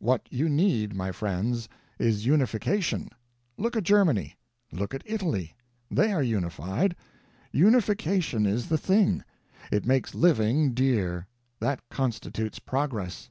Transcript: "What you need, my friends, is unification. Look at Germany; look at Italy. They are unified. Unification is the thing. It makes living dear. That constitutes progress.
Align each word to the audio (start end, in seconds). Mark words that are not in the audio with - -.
"What 0.00 0.26
you 0.32 0.48
need, 0.48 0.96
my 0.96 1.12
friends, 1.12 1.68
is 2.00 2.26
unification. 2.26 3.10
Look 3.56 3.76
at 3.76 3.84
Germany; 3.84 4.36
look 4.72 4.92
at 4.92 5.04
Italy. 5.06 5.54
They 5.88 6.10
are 6.10 6.20
unified. 6.20 6.96
Unification 7.52 8.44
is 8.44 8.68
the 8.70 8.76
thing. 8.78 9.22
It 9.70 9.86
makes 9.86 10.16
living 10.16 10.74
dear. 10.74 11.28
That 11.60 11.80
constitutes 11.90 12.58
progress. 12.58 13.30